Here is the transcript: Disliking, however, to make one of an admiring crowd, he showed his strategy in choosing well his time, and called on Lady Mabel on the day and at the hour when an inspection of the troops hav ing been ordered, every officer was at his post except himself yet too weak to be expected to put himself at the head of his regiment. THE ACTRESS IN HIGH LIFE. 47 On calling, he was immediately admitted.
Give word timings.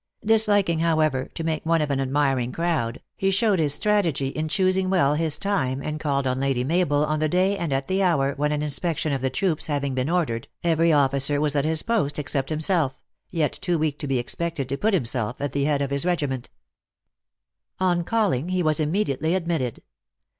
Disliking, 0.25 0.79
however, 0.79 1.25
to 1.35 1.43
make 1.43 1.63
one 1.63 1.79
of 1.79 1.91
an 1.91 1.99
admiring 1.99 2.51
crowd, 2.51 3.03
he 3.15 3.29
showed 3.29 3.59
his 3.59 3.75
strategy 3.75 4.29
in 4.29 4.47
choosing 4.47 4.89
well 4.89 5.13
his 5.13 5.37
time, 5.37 5.79
and 5.83 5.99
called 5.99 6.25
on 6.25 6.39
Lady 6.39 6.63
Mabel 6.63 7.05
on 7.05 7.19
the 7.19 7.29
day 7.29 7.55
and 7.55 7.71
at 7.71 7.87
the 7.87 8.01
hour 8.01 8.33
when 8.33 8.51
an 8.51 8.63
inspection 8.63 9.13
of 9.13 9.21
the 9.21 9.29
troops 9.29 9.67
hav 9.67 9.83
ing 9.83 9.93
been 9.93 10.09
ordered, 10.09 10.47
every 10.63 10.91
officer 10.91 11.39
was 11.39 11.55
at 11.55 11.65
his 11.65 11.83
post 11.83 12.17
except 12.17 12.49
himself 12.49 12.95
yet 13.29 13.53
too 13.53 13.77
weak 13.77 13.99
to 13.99 14.07
be 14.07 14.17
expected 14.17 14.67
to 14.69 14.75
put 14.75 14.95
himself 14.95 15.35
at 15.39 15.51
the 15.51 15.65
head 15.65 15.83
of 15.83 15.91
his 15.91 16.03
regiment. 16.03 16.49
THE 17.77 17.85
ACTRESS 17.85 17.85
IN 17.85 17.85
HIGH 17.85 17.85
LIFE. 17.85 17.97
47 17.99 17.99
On 17.99 18.03
calling, 18.31 18.49
he 18.49 18.63
was 18.63 18.79
immediately 18.79 19.35
admitted. 19.35 19.83